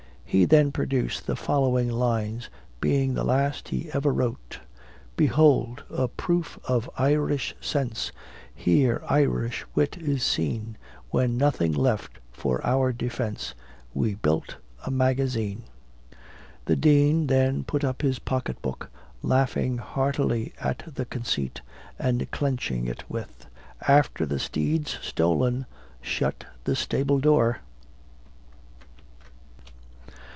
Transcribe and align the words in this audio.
He 0.31 0.45
then 0.45 0.71
produced 0.71 1.27
the 1.27 1.35
following 1.35 1.89
lines, 1.91 2.49
being 2.79 3.15
the 3.15 3.25
last 3.25 3.67
he 3.67 3.89
ever 3.91 4.13
wrote: 4.13 4.61
Behold! 5.17 5.83
a 5.89 6.07
proof 6.07 6.57
of 6.63 6.89
Irish 6.97 7.53
sense! 7.59 8.13
Here 8.55 9.03
Irish 9.09 9.65
wit 9.75 9.97
is 9.97 10.23
seen, 10.23 10.77
When 11.09 11.35
nothing's 11.35 11.75
left 11.75 12.19
for 12.31 12.65
our 12.65 12.93
defence, 12.93 13.55
We 13.93 14.15
build 14.15 14.55
a 14.85 14.89
magazine. 14.89 15.63
The 16.63 16.77
Dean 16.77 17.27
then 17.27 17.65
put 17.65 17.83
up 17.83 18.01
his 18.01 18.17
pocket 18.19 18.61
book, 18.61 18.89
laughing 19.21 19.79
heartily 19.79 20.53
at 20.61 20.95
the 20.95 21.03
conceit, 21.03 21.59
and 21.99 22.31
clenching 22.31 22.87
it 22.87 23.03
with, 23.09 23.47
"After 23.85 24.25
the 24.25 24.39
steed's 24.39 24.97
stolen, 25.01 25.65
shut 26.01 26.45
the 26.63 26.77
stable 26.77 27.19
door." 27.19 27.57